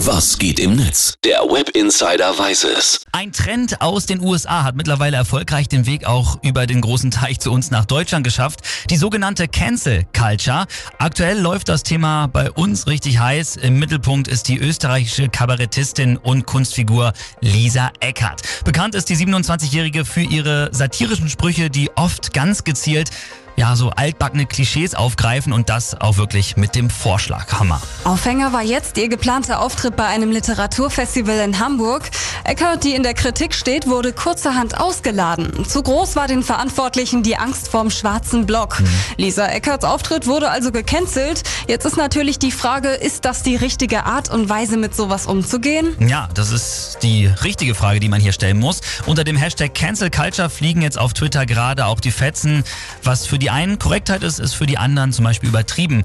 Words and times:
Was 0.00 0.36
geht 0.38 0.60
im 0.60 0.76
Netz? 0.76 1.14
Der 1.24 1.38
Web 1.38 1.70
Insider 1.70 2.38
weiß 2.38 2.64
es. 2.64 3.00
Ein 3.12 3.32
Trend 3.32 3.80
aus 3.80 4.04
den 4.04 4.20
USA 4.20 4.62
hat 4.62 4.76
mittlerweile 4.76 5.16
erfolgreich 5.16 5.68
den 5.68 5.86
Weg 5.86 6.04
auch 6.04 6.36
über 6.42 6.66
den 6.66 6.82
großen 6.82 7.10
Teich 7.10 7.40
zu 7.40 7.50
uns 7.50 7.70
nach 7.70 7.86
Deutschland 7.86 8.22
geschafft. 8.22 8.60
Die 8.90 8.98
sogenannte 8.98 9.48
Cancel 9.48 10.04
Culture. 10.12 10.66
Aktuell 10.98 11.40
läuft 11.40 11.70
das 11.70 11.82
Thema 11.82 12.26
bei 12.26 12.50
uns 12.50 12.86
richtig 12.86 13.20
heiß. 13.20 13.56
Im 13.56 13.78
Mittelpunkt 13.78 14.28
ist 14.28 14.48
die 14.48 14.58
österreichische 14.58 15.30
Kabarettistin 15.30 16.18
und 16.18 16.44
Kunstfigur 16.46 17.14
Lisa 17.40 17.90
Eckert. 18.00 18.42
Bekannt 18.66 18.94
ist 18.94 19.08
die 19.08 19.16
27-Jährige 19.16 20.04
für 20.04 20.20
ihre 20.20 20.68
satirischen 20.72 21.30
Sprüche, 21.30 21.70
die 21.70 21.90
oft 21.96 22.34
ganz 22.34 22.64
gezielt 22.64 23.10
ja, 23.56 23.74
so 23.74 23.90
altbackene 23.90 24.46
Klischees 24.46 24.94
aufgreifen 24.94 25.52
und 25.52 25.68
das 25.68 25.98
auch 26.00 26.18
wirklich 26.18 26.56
mit 26.56 26.74
dem 26.74 26.90
Vorschlag. 26.90 27.52
Hammer. 27.58 27.80
Aufhänger 28.04 28.52
war 28.52 28.62
jetzt 28.62 28.98
ihr 28.98 29.08
geplanter 29.08 29.60
Auftritt 29.60 29.96
bei 29.96 30.06
einem 30.06 30.30
Literaturfestival 30.30 31.38
in 31.38 31.58
Hamburg. 31.58 32.10
Eckert, 32.44 32.84
die 32.84 32.94
in 32.94 33.02
der 33.02 33.14
Kritik 33.14 33.54
steht, 33.54 33.86
wurde 33.86 34.12
kurzerhand 34.12 34.78
ausgeladen. 34.78 35.64
Zu 35.66 35.82
groß 35.82 36.16
war 36.16 36.28
den 36.28 36.42
Verantwortlichen 36.42 37.22
die 37.22 37.36
Angst 37.36 37.68
vorm 37.68 37.90
schwarzen 37.90 38.46
Block. 38.46 38.80
Mhm. 38.80 38.88
Lisa 39.16 39.46
Eckerts 39.46 39.84
Auftritt 39.84 40.26
wurde 40.26 40.50
also 40.50 40.70
gecancelt. 40.70 41.42
Jetzt 41.66 41.86
ist 41.86 41.96
natürlich 41.96 42.38
die 42.38 42.52
Frage, 42.52 42.90
ist 42.90 43.24
das 43.24 43.42
die 43.42 43.56
richtige 43.56 44.04
Art 44.04 44.30
und 44.30 44.48
Weise, 44.48 44.76
mit 44.76 44.94
sowas 44.94 45.26
umzugehen? 45.26 45.96
Ja, 46.06 46.28
das 46.34 46.52
ist 46.52 46.98
die 47.02 47.26
richtige 47.26 47.74
Frage, 47.74 48.00
die 48.00 48.08
man 48.08 48.20
hier 48.20 48.32
stellen 48.32 48.58
muss. 48.58 48.80
Unter 49.06 49.24
dem 49.24 49.36
Hashtag 49.36 49.74
Cancel 49.74 50.10
Culture 50.10 50.50
fliegen 50.50 50.82
jetzt 50.82 50.98
auf 50.98 51.14
Twitter 51.14 51.46
gerade 51.46 51.86
auch 51.86 52.00
die 52.00 52.10
Fetzen, 52.10 52.64
was 53.02 53.26
für 53.26 53.38
die 53.38 53.45
die 53.46 53.50
einen 53.50 53.78
Korrektheit 53.78 54.24
ist, 54.24 54.40
ist 54.40 54.54
für 54.54 54.66
die 54.66 54.76
anderen 54.76 55.12
zum 55.12 55.24
Beispiel 55.24 55.48
übertrieben. 55.48 56.02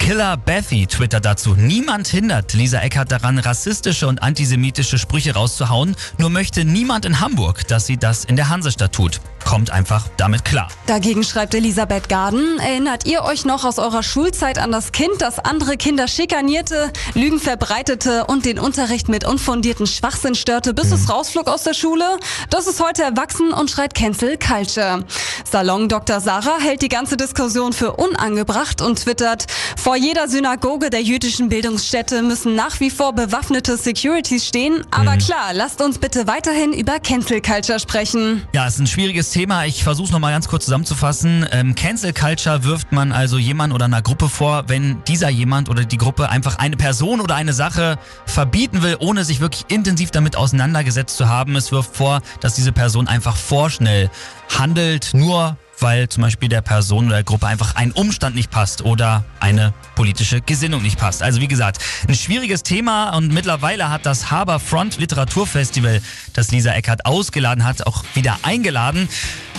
Killer 0.00 0.36
Bethy 0.36 0.88
twittert 0.88 1.24
dazu. 1.24 1.54
Niemand 1.54 2.08
hindert 2.08 2.52
Lisa 2.52 2.80
Eckert 2.80 3.12
daran, 3.12 3.38
rassistische 3.38 4.08
und 4.08 4.20
antisemitische 4.24 4.98
Sprüche 4.98 5.34
rauszuhauen, 5.34 5.94
nur 6.18 6.30
möchte 6.30 6.64
niemand 6.64 7.04
in 7.04 7.20
Hamburg, 7.20 7.68
dass 7.68 7.86
sie 7.86 7.96
das 7.96 8.24
in 8.24 8.34
der 8.34 8.48
Hansestadt 8.48 8.92
tut 8.92 9.20
kommt 9.50 9.72
einfach 9.72 10.06
damit 10.16 10.44
klar. 10.44 10.68
Dagegen 10.86 11.24
schreibt 11.24 11.56
Elisabeth 11.56 12.08
Garden, 12.08 12.60
erinnert 12.60 13.04
ihr 13.04 13.24
euch 13.24 13.44
noch 13.44 13.64
aus 13.64 13.80
eurer 13.80 14.04
Schulzeit 14.04 14.60
an 14.60 14.70
das 14.70 14.92
Kind, 14.92 15.10
das 15.18 15.40
andere 15.40 15.76
Kinder 15.76 16.06
schikanierte, 16.06 16.92
Lügen 17.14 17.40
verbreitete 17.40 18.26
und 18.26 18.44
den 18.44 18.60
Unterricht 18.60 19.08
mit 19.08 19.24
unfundierten 19.24 19.88
Schwachsinn 19.88 20.36
störte, 20.36 20.72
bis 20.72 20.90
mhm. 20.90 20.94
es 20.94 21.10
rausflog 21.10 21.48
aus 21.48 21.64
der 21.64 21.74
Schule? 21.74 22.04
Das 22.50 22.68
ist 22.68 22.80
heute 22.80 23.02
erwachsen 23.02 23.52
und 23.52 23.72
schreit 23.72 23.92
Cancel 23.92 24.38
Culture. 24.38 25.04
Salon 25.50 25.88
Dr. 25.88 26.20
Sarah 26.20 26.60
hält 26.60 26.82
die 26.82 26.88
ganze 26.88 27.16
Diskussion 27.16 27.72
für 27.72 27.94
unangebracht 27.94 28.80
und 28.80 29.00
twittert, 29.02 29.46
vor 29.76 29.96
jeder 29.96 30.28
Synagoge 30.28 30.90
der 30.90 31.02
jüdischen 31.02 31.48
Bildungsstätte 31.48 32.22
müssen 32.22 32.54
nach 32.54 32.78
wie 32.78 32.90
vor 32.90 33.14
bewaffnete 33.14 33.76
Securities 33.76 34.46
stehen, 34.46 34.84
aber 34.92 35.16
mhm. 35.16 35.18
klar, 35.18 35.54
lasst 35.54 35.80
uns 35.80 35.98
bitte 35.98 36.28
weiterhin 36.28 36.72
über 36.72 37.00
Cancel 37.00 37.42
Culture 37.42 37.80
sprechen. 37.80 38.46
Ja, 38.52 38.68
es 38.68 38.74
ist 38.74 38.80
ein 38.80 38.86
schwieriges 38.86 39.32
Thema. 39.40 39.64
Ich 39.64 39.84
versuche 39.84 40.04
es 40.04 40.12
nochmal 40.12 40.32
ganz 40.32 40.48
kurz 40.48 40.66
zusammenzufassen. 40.66 41.46
Ähm, 41.50 41.74
Cancel 41.74 42.12
Culture 42.12 42.62
wirft 42.62 42.92
man 42.92 43.10
also 43.10 43.38
jemand 43.38 43.72
oder 43.72 43.86
einer 43.86 44.02
Gruppe 44.02 44.28
vor, 44.28 44.64
wenn 44.66 45.02
dieser 45.04 45.30
jemand 45.30 45.70
oder 45.70 45.86
die 45.86 45.96
Gruppe 45.96 46.28
einfach 46.28 46.58
eine 46.58 46.76
Person 46.76 47.22
oder 47.22 47.36
eine 47.36 47.54
Sache 47.54 47.98
verbieten 48.26 48.82
will, 48.82 48.98
ohne 49.00 49.24
sich 49.24 49.40
wirklich 49.40 49.64
intensiv 49.68 50.10
damit 50.10 50.36
auseinandergesetzt 50.36 51.16
zu 51.16 51.30
haben. 51.30 51.56
Es 51.56 51.72
wirft 51.72 51.96
vor, 51.96 52.20
dass 52.40 52.52
diese 52.52 52.72
Person 52.72 53.08
einfach 53.08 53.34
vorschnell 53.34 54.10
handelt, 54.58 55.14
nur 55.14 55.56
weil 55.82 56.08
zum 56.08 56.22
Beispiel 56.22 56.48
der 56.48 56.62
Person 56.62 57.06
oder 57.06 57.16
der 57.16 57.24
Gruppe 57.24 57.46
einfach 57.46 57.76
ein 57.76 57.92
Umstand 57.92 58.34
nicht 58.34 58.50
passt 58.50 58.82
oder 58.82 59.24
eine 59.40 59.74
politische 59.94 60.40
Gesinnung 60.40 60.82
nicht 60.82 60.98
passt. 60.98 61.22
Also 61.22 61.40
wie 61.40 61.48
gesagt, 61.48 61.78
ein 62.08 62.14
schwieriges 62.14 62.62
Thema 62.62 63.10
und 63.16 63.32
mittlerweile 63.32 63.90
hat 63.90 64.06
das 64.06 64.30
Haberfront 64.30 64.98
Literaturfestival, 64.98 66.00
das 66.32 66.50
Lisa 66.50 66.72
Eckert 66.72 67.06
ausgeladen 67.06 67.64
hat, 67.64 67.86
auch 67.86 68.04
wieder 68.14 68.38
eingeladen. 68.42 69.08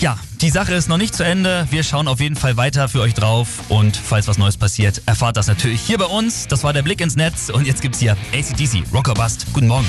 Ja, 0.00 0.18
die 0.42 0.50
Sache 0.50 0.74
ist 0.74 0.88
noch 0.88 0.98
nicht 0.98 1.14
zu 1.14 1.24
Ende. 1.24 1.66
Wir 1.70 1.82
schauen 1.82 2.06
auf 2.08 2.20
jeden 2.20 2.36
Fall 2.36 2.56
weiter 2.56 2.88
für 2.88 3.00
euch 3.00 3.14
drauf 3.14 3.48
und 3.68 3.96
falls 3.96 4.28
was 4.28 4.36
Neues 4.36 4.56
passiert, 4.56 5.02
erfahrt 5.06 5.36
das 5.36 5.46
natürlich 5.46 5.80
hier 5.80 5.98
bei 5.98 6.04
uns. 6.04 6.46
Das 6.48 6.64
war 6.64 6.72
der 6.72 6.82
Blick 6.82 7.00
ins 7.00 7.16
Netz 7.16 7.48
und 7.48 7.66
jetzt 7.66 7.80
gibt's 7.80 8.00
hier 8.00 8.16
ACDC 8.32 8.84
Rocker 8.92 9.14
Bust. 9.14 9.46
Guten 9.52 9.68
Morgen. 9.68 9.86